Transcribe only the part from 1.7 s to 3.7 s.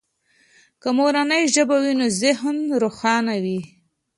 وي نو ذهن روښانه وي.